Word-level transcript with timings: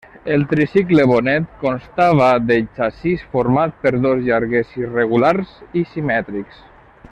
El 0.35 0.43
tricicle 0.51 1.03
Bonet 1.11 1.51
constava 1.63 2.29
de 2.53 2.57
xassís 2.79 3.27
format 3.35 3.77
per 3.85 3.93
dos 4.07 4.25
llarguers 4.31 4.75
irregulars 4.87 5.53
i 5.83 5.85
simètrics. 5.95 6.69